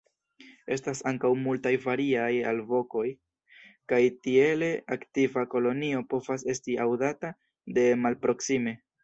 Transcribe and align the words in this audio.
Estas 0.75 1.01
ankaŭ 1.09 1.29
multaj 1.47 1.73
variaj 1.83 2.29
alvokoj, 2.51 3.03
kaj 3.93 4.01
tiele 4.29 4.71
aktiva 4.97 5.45
kolonio 5.53 6.03
povas 6.17 6.49
esti 6.57 6.81
aŭdata 6.89 7.33
de 7.79 7.87
malproksime. 8.07 8.77